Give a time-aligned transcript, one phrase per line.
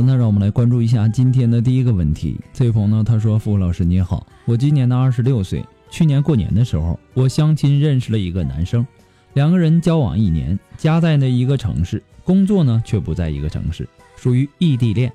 [0.00, 2.38] 那让我们来关注一下今天的第一个问题。
[2.52, 5.64] 这位朋友呢，他说：“付老师你好，我今年呢二十六岁。
[5.90, 8.86] 去年过年的时候，我相亲认识了一个男生，
[9.34, 15.12] 两个人交往一年，家在那一个城市，工作呢却不在一个城市，属于异地恋。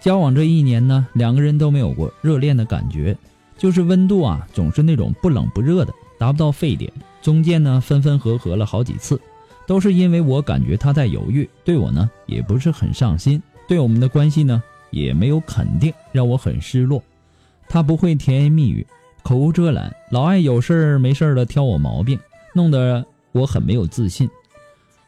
[0.00, 3.16] 交往这一年呢，两个人都没有过热恋的感觉，
[3.58, 6.92] 就是温度啊总是那种不冷不热的，达不到沸点。
[7.20, 9.20] 中间呢分分合合了好几次，
[9.66, 17.02] 都是因为我感觉他在犹豫，对我呢也不是很上心。”对我们的关系呢，也没有肯定，让我很失落。
[17.68, 18.86] 他不会甜言蜜语，
[19.22, 22.18] 口无遮拦，老爱有事儿没事儿的挑我毛病，
[22.54, 24.28] 弄得我很没有自信。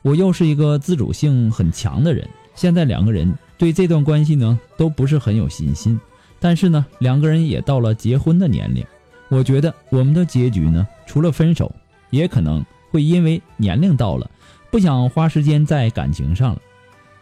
[0.02, 6.00] 我又是一个自主性很强的人，现在两个人对这段关系呢都不是很有信心。
[6.38, 8.84] 但是呢，两个人也到了结婚的年龄，
[9.28, 11.70] 我觉得我们的结局呢，除了分手，
[12.10, 14.30] 也可能会因为年龄到了，
[14.70, 16.60] 不想花时间在感情上了。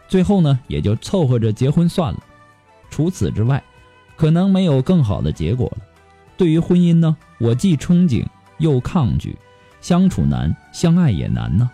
[0.07, 2.23] 最后呢，也就凑合着结婚算了。
[2.89, 3.63] 除此之外，
[4.15, 5.83] 可能没有更好的结果了。
[6.37, 8.25] 对于婚姻呢，我既憧憬
[8.59, 9.37] 又抗拒，
[9.81, 11.69] 相处难，相爱也难呢。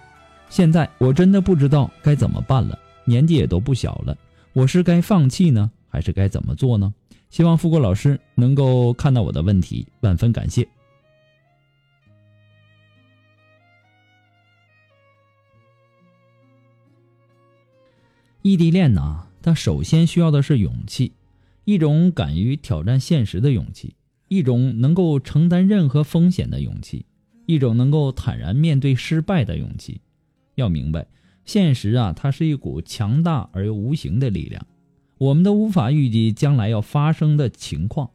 [0.50, 4.18] 现在我真的不知道该怎么办了，年纪也都不小了，
[4.54, 6.94] 我是该放弃呢，还是该怎么做呢？
[7.30, 10.68] 希望富国老师能够看到我的问题，万分感谢。
[18.44, 21.14] 异地恋呢，它首先需要的是勇气，
[21.64, 23.94] 一种敢于挑战现实的勇气，
[24.30, 27.06] 一种能够承担任何风险的勇气，
[27.46, 30.02] 一种能够坦然面对失败的勇气。
[30.56, 31.06] 要明白，
[31.46, 34.66] 现实啊，它是一股强大而又无形的力量，
[35.20, 38.10] 我们都无法预计将来要发生的情况，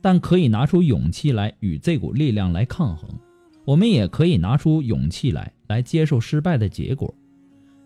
[0.00, 3.10] 但可以拿出勇气来与这股力量来抗衡。
[3.64, 7.12] 我们也可以拿出勇气来，来接受失败的结果。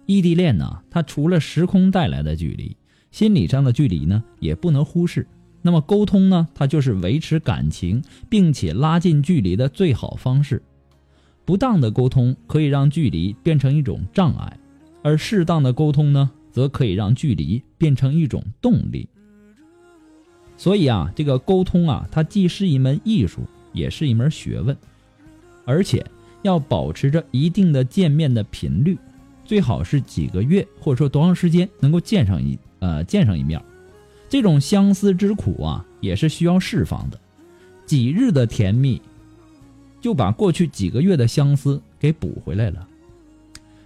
[0.07, 2.77] 异地恋呢，它除了时空带来的距离，
[3.11, 5.27] 心理上的距离呢，也不能忽视。
[5.63, 10.63] 那么沟通呢，它就是维持感情并且拉近距离的最好方式。
[11.45, 14.59] 不当的沟通可以让距离变成一种障碍，
[15.03, 19.09] 而适当的沟通呢，则可以让距离变成一种动力。
[20.57, 23.43] 所以啊，这个沟通啊，它既是一门艺术，
[23.73, 24.77] 也是一门学问，
[25.65, 26.05] 而且
[26.43, 28.97] 要保持着一定的见面的频率。
[29.47, 33.63] 最好是几个月，或者说多长时间能够见上一呃见上一面，
[34.29, 37.19] 这种相思之苦啊，也是需要释放的。
[37.87, 39.01] 几日的甜蜜，
[40.01, 42.87] 就把过去几个月的相思给补回来了。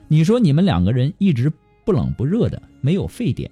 [0.08, 1.52] 你说你们两个人一直
[1.84, 3.50] 不冷不热的，没有沸点。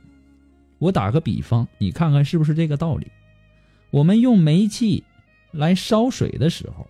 [0.79, 3.07] 我打个比方，你看看是不是这个道理？
[3.91, 5.05] 我们用煤气
[5.53, 6.89] 来烧水的时候，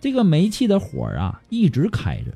[0.00, 2.32] 这个煤气的火啊一直开着，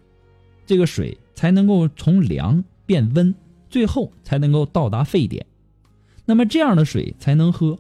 [0.65, 1.19] 这个水。
[1.35, 3.35] 才能够从凉变温，
[3.71, 5.47] 最后才能够到达沸点。
[6.25, 7.79] 那么这样的水才能喝。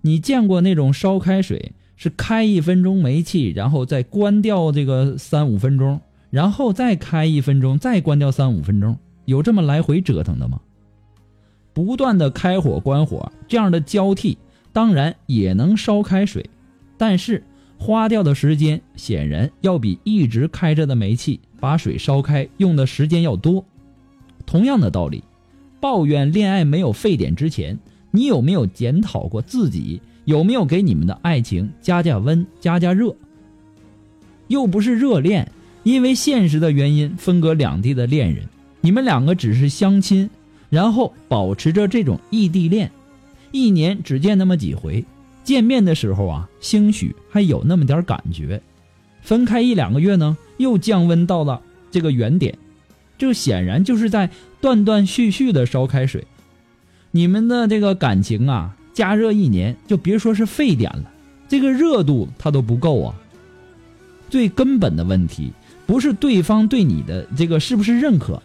[0.00, 10.60] 你见过那种烧开水是开一分钟煤气，然后再关掉这个三五分钟，然后再开一分钟，再关掉三五分钟，有这么来回折腾的吗？
[11.72, 14.36] 不断的开火关火，这样的交替
[14.72, 16.50] 当然也能烧开水，
[16.98, 17.44] 但是
[17.82, 23.64] 花掉的时间显然要比一直开着的煤气把水烧开用的时间要多。
[24.46, 25.24] 同样的道理，
[25.80, 27.76] 抱怨恋爱没有沸点之前，
[28.12, 33.12] 你有没有检讨过自己有没有给你们的爱情加加温、加加热？
[34.46, 35.50] 又不是热恋，
[35.82, 38.44] 因为现实的原因分隔两地的恋人，
[38.80, 40.30] 你们两个只是相亲，
[40.70, 42.88] 然后保持着这种异地恋，
[43.50, 45.04] 一年只见那么几回，
[45.44, 48.60] 见面的时候啊，兴许还有那么点感觉，
[49.22, 51.60] 分开一两个月呢，又降温到了
[51.90, 52.56] 这个原点。
[53.18, 54.28] 这显然就是在
[54.60, 56.26] 断断续续的烧开水，
[57.12, 61.10] 你们的这个感情啊，加热一年就别说是沸点了，
[61.48, 63.14] 这个热度它都不够啊。
[64.28, 65.52] 最根本的问题
[65.86, 68.42] 不是对方对你的这个是不是认可，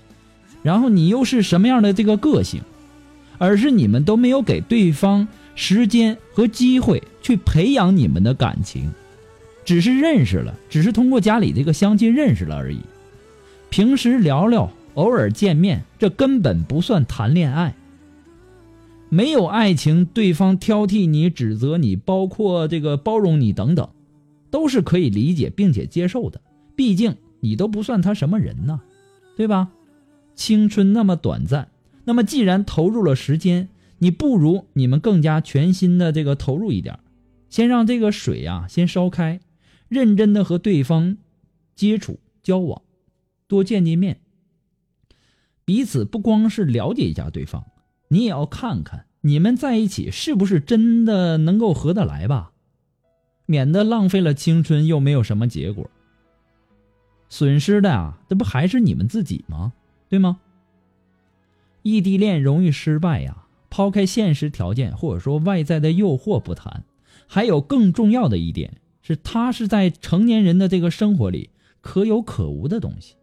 [0.61, 2.61] 然后你又是什么样的这个个性，
[3.39, 8.91] 而是你们都没有给对方时间和机会去培养你们的感情，
[9.65, 12.79] 只是认识了，只是通过家里这个相亲认识了而已。
[13.71, 17.75] 平时聊聊，偶尔见面，这根本不算谈恋爱。
[19.09, 23.89] 没有爱情，对方挑剔你、指责你，包括这个包容你等等，
[24.51, 26.39] 都是可以理解并且接受的。
[26.75, 28.79] 毕竟你都不算他什么人呢，
[29.35, 29.69] 对吧？
[30.35, 31.69] 青春那么短暂，
[32.05, 33.67] 那么既然投入了时间，
[33.99, 36.99] 你不如你们更加全心的这个投入一点，
[37.49, 39.39] 先让这个水啊先烧开，
[39.87, 41.17] 认真的和对方
[41.75, 42.81] 接触交往。
[43.47, 44.19] 多见见面，
[45.63, 47.63] 彼此不光是了解一下对方，
[48.09, 52.51] 你也要看看你们在一起是不是真的能够合得来吧，
[53.45, 55.89] 免得浪费了青春又没有什么结果。
[57.29, 59.73] 损失的啊，这不还是你们自己吗？
[60.09, 60.39] 对吗？
[61.83, 63.46] 异地恋容易失败呀，
[63.77, 66.83] 抛开现实条件或者说外在的诱惑不谈，
[67.27, 73.13] 还有更重要的一点是，他是在成年人的这个生活里可有可无的东西。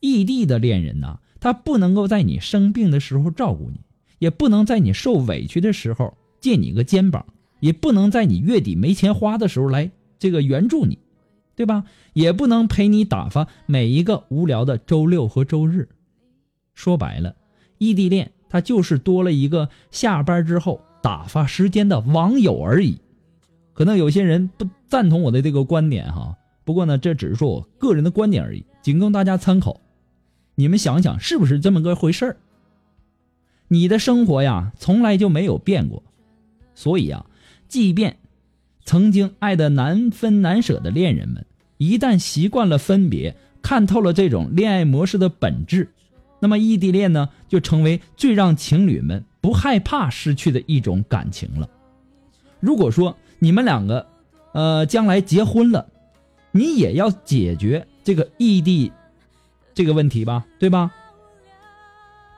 [0.00, 3.80] 异地的恋人呐，他不能够在你生病的时候照顾你，
[4.18, 7.26] 也不能在你受委屈的时候借你个肩膀，
[7.60, 10.98] 也不能在你月底没钱花的时候来这个援助你，
[11.54, 11.84] 对吧？
[12.14, 15.90] 也不能陪你打发每一个无聊的周六和周日。
[16.72, 17.36] 说白了，
[17.76, 22.98] 异地恋他就是多了一个下班之后打发时间的网友而已。
[23.72, 29.80] 可能有些人不赞同我的这个观点哈，不过呢，这只是说我个人的观点而已，仅供大家参考。
[30.56, 32.36] 你们想想，是不是这么个回事儿？
[33.68, 36.02] 你的生活呀，从来就没有变过，
[36.74, 37.24] 所以啊，
[37.68, 38.18] 即便
[38.84, 41.46] 曾经爱的难分难舍的恋人们，
[41.78, 45.88] 一旦习惯了分别，看透了这种恋爱模式的本质，
[46.40, 51.68] 那么异地恋呢，就成为最让情侣们不害怕失去的一种感情了。
[52.58, 54.06] 如果说你们两个，
[54.52, 55.86] 呃，将来结婚了，
[56.50, 58.90] 你也要解决这个异地。
[59.72, 60.90] 这个问题吧，对吧？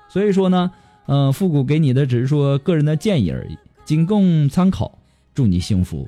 [0.08, 0.70] 所以说呢，
[1.06, 4.98] 嗯，复古给你的只是说个人的建议而已，仅供参考。
[5.34, 6.06] 祝你幸福。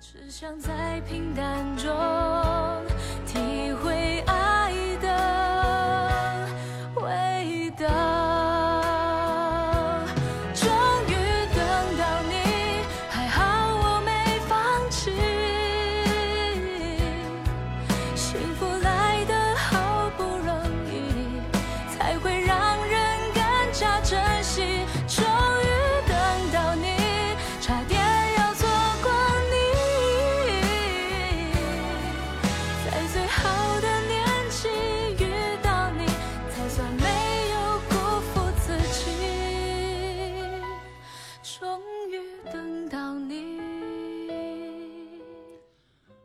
[0.00, 2.21] 只想在平淡中。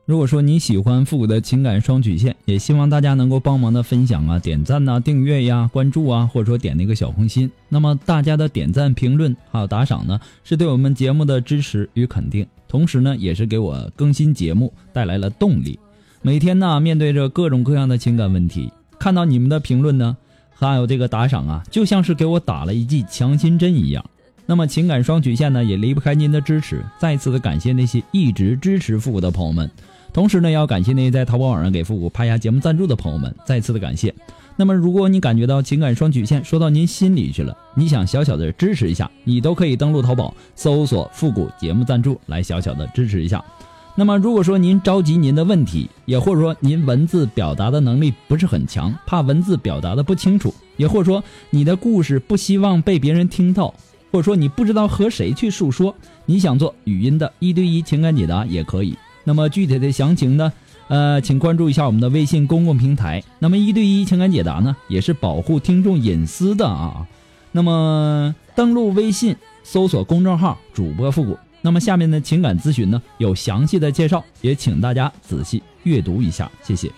[0.08, 7.52] 如果说你喜欢复古的情感双曲线，也希望大家能够帮忙的分享啊、点赞呐、订阅呀、关注啊，或者说点那个小红心。
[7.68, 15.78] 那么大家的点赞、评论还有打赏呢，是对我们节目的支持与肯定，同时呢，也是给我更新节目带来了动力。
[16.22, 20.16] 每天呢，面对着各种各样的情感问题，看到你们的评论呢，
[20.56, 24.10] 还有这个打赏啊，就像是给我打了一剂强心针一样。
[24.46, 26.82] 那么情感双曲线呢，也离不开您的支持。
[26.98, 29.70] 再次的感谢那些一直支持复古的朋友们。
[30.18, 34.12] 同时呢，要感谢那些在淘宝网上给复古拍下节目赞助的朋友们，再次的感谢。
[34.56, 43.46] 那么，如果你感觉到情感双曲线说到您心里去了，你想小小的支持一下，你都可以登录淘宝搜索“复古节目赞助”来小小的支持一下。
[43.94, 53.68] 那么，如果说您着急您的问题，也或者说您文字表达的能力不是很强，怕文字表达的不清楚，也或者说你的故事不希望被别人听到，
[54.12, 55.94] 或者说你不知道和谁去诉说，
[56.26, 58.98] 你想做语音的一对一情感解答也可以。
[59.28, 60.54] 那么具体的详情呢？
[60.88, 63.22] 呃，请关注一下我们的微信公共平台。
[63.40, 67.06] 那么一对一情感解答呢，也是保护听众隐私的啊。
[67.52, 71.38] 那么登录微信，搜索公众号“主播复古”。
[71.62, 76.90] 那么下面的情感咨询呢，有详细的介绍，也请大家仔细阅读一下，谢谢。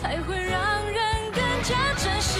[0.00, 0.94] 才会让人
[1.32, 2.38] 更加珍惜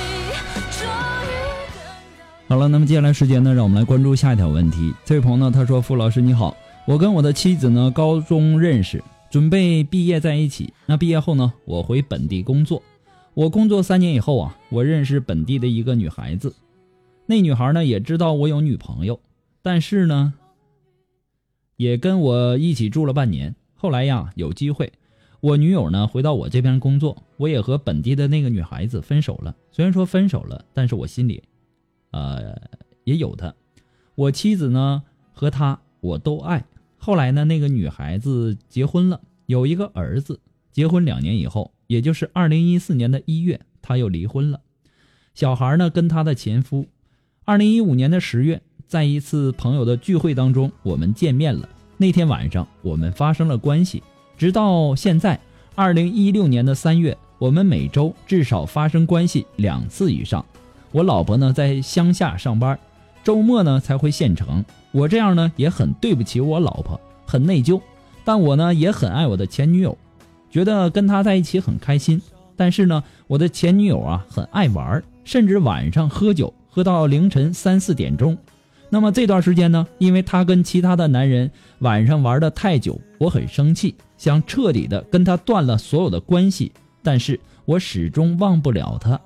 [2.47, 4.95] 好了，那么接下来时间呢，让我们来关注下一条问题。
[5.05, 10.73] 这位朋友呢，他说：“傅老师你好，我跟我的妻子呢高中认识，准备毕业在一起。
[10.87, 12.81] 那毕业后呢，我回本地工作。
[13.35, 16.55] 我工作三年以后啊，我认识本地的一个女孩子。
[17.27, 19.19] 那女孩呢也知道我有女朋友，
[19.63, 20.33] 但是呢，
[21.77, 23.57] 也跟我一起住了半年。
[23.75, 24.93] 后来呀，有机会，
[25.41, 29.55] 我女友呢回到我这边工作，我也和本地的那个女孩子分手了。
[29.71, 31.43] 虽然说分手了，但是我心里……
[32.11, 32.61] 呃，
[33.05, 33.55] 也有的。
[34.15, 35.03] 我妻子呢
[35.33, 36.65] 和他我都爱。
[36.97, 40.41] 后来呢，那个女孩子结婚了，有一个儿子。
[40.73, 44.61] 结婚两年以后，也就是二零一四年的一月，她又离婚了。
[45.35, 46.87] 小孩呢跟他的前夫。
[47.45, 51.69] 二零一五年的十月，在一次朋友的聚会当中，我们见面了。
[51.97, 54.03] 那天晚上，我们发生了关系。
[54.39, 55.39] 直到现在，
[55.75, 60.45] 二零一六年的三月，我们每周至少发生关系两次以上。
[60.93, 62.79] 我老婆呢在乡下上班，
[63.25, 64.65] 周末呢才回县城。
[64.93, 67.81] 我这样呢也很对不起我老婆，很内疚。
[68.25, 69.99] 但我呢也很爱我的前女友，
[70.53, 72.23] 觉得跟她在一起很开心。
[72.55, 78.39] 但是呢，我的前女友啊很爱玩，甚至晚上喝酒喝到凌晨三四点钟。
[78.91, 86.73] 那么这段时间呢，因为她跟其他的男人晚上玩的太久，我很生气，想彻底的跟她断了所有的关系。
[87.03, 89.21] 但是我始终忘不了她。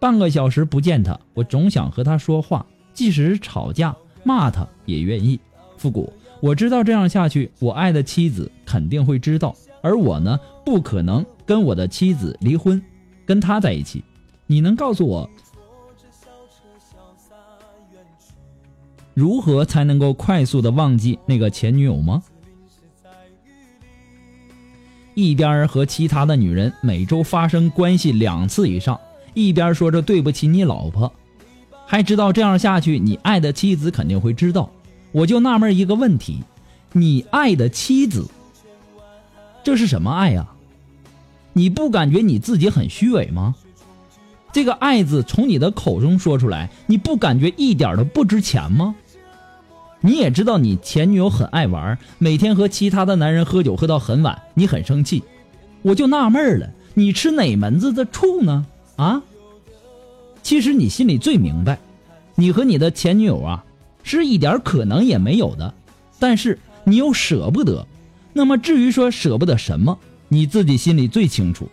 [0.00, 5.40] 半个小时不见他，我总想和他说话，即使是吵架骂他也愿意。
[5.78, 12.82] 复古，我知道这样下去，我爱的妻子肯定会知道，而我呢，不可能跟我的妻子离婚，
[13.24, 14.04] 跟他在一起。
[14.46, 15.30] 你能告诉我，
[19.14, 22.22] 如何才能够快速的忘记那个前女友吗？
[25.14, 28.98] 一边和其他的女人每周发生关系两次以上。
[29.32, 31.12] 一边说着对不起你老婆，
[31.86, 34.70] 还知道这样下去你爱的妻子肯定会知道。
[35.12, 36.42] 我就纳闷一个问题：
[36.92, 38.28] 你爱的妻子，
[39.62, 40.48] 这是什么爱呀？
[41.52, 43.54] 你不感觉你自己很虚伪吗？
[44.52, 48.94] 这个“爱”字从你的口中说出来，你不感觉一点都不值钱吗？
[50.06, 55.24] 你也知道你前女友很爱玩，每天和其他的男人喝酒喝到很晚，你很生气。
[55.80, 58.66] 我就纳闷了，你吃哪门子的醋呢？
[58.96, 59.22] 啊，
[60.42, 61.78] 其实你心里最明白，
[62.34, 63.64] 你和你的前女友啊，
[64.02, 65.72] 是一点可能也没有的，
[66.18, 67.86] 但是你又舍不得。
[68.34, 71.66] 那么至于说舍不得什么，你自己心里最清楚。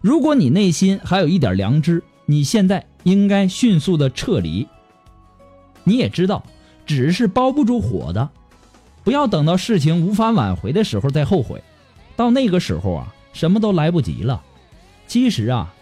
[0.00, 4.68] 如果你内心还有一点良知，你现在应该迅速的撤离。
[5.82, 6.44] 你也知道，
[6.90, 8.28] 纸是包不住火的，
[9.04, 11.62] 不要等到事情无法挽回的时候再后悔，
[12.16, 14.42] 到那个时候啊，什么都来不及了。
[15.06, 15.74] 其实啊。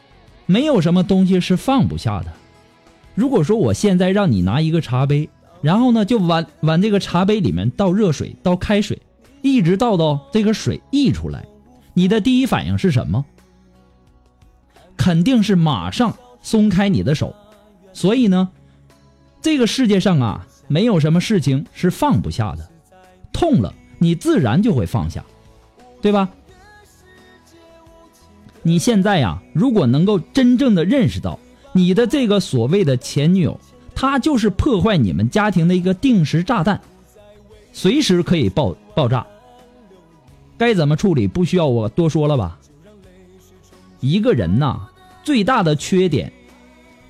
[0.50, 2.32] 没有什么东西是放不下的。
[3.14, 5.28] 如果说我现在让你拿一个茶杯，
[5.60, 9.02] 然后呢就往往这个茶杯里面倒热水、倒开水，
[9.42, 11.44] 一直倒到这个水溢出来，
[11.92, 13.26] 你的第一反应是什么？
[14.96, 17.34] 肯定是马上松开你的手。
[17.92, 18.48] 所以呢，
[19.42, 22.70] 这个世界上啊，没有什么事情是放不下的。
[23.32, 25.24] 痛了，你自然就会放下，
[26.00, 26.28] 对吧？
[28.62, 31.38] 你现在呀，如果能够真正的认识到
[31.72, 33.58] 你的这个所谓的前女友，
[33.94, 36.80] 她就是破坏你们家庭的一个定时炸弹，
[37.72, 39.26] 随时可以爆爆炸。
[40.58, 41.28] 该怎么处理？
[41.28, 42.58] 不需要我多说了吧？
[44.00, 44.88] 一个人呐，
[45.22, 46.32] 最大的缺点，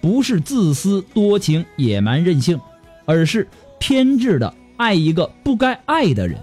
[0.01, 2.61] 不是自私多情、野蛮任性，
[3.09, 3.49] 而是
[3.79, 6.39] 偏执的爱一个不该爱的人。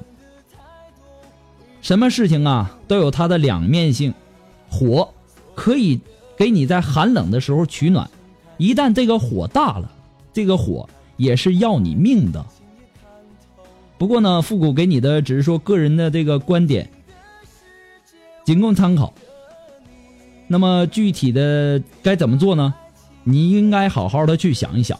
[1.79, 4.15] 什么事情啊都有它的两面性，
[4.67, 5.13] 火
[5.53, 6.01] 可以
[6.35, 8.09] 给你在寒冷的时候取暖，
[8.57, 9.91] 一旦这个火大了，
[10.33, 12.43] 这个火也是要你命的。
[13.99, 16.89] 不过呢，复古给你的只是说个人的这个观点，
[18.43, 19.13] 仅供参考。
[20.47, 22.73] 那么具体的该怎么做呢？
[23.23, 24.99] 你应该好好的去想一想。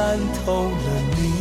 [0.00, 1.39] 看透了你。